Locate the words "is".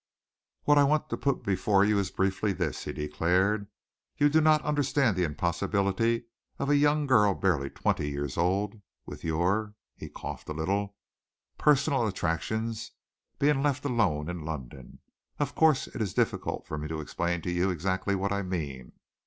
1.99-2.09, 16.01-16.15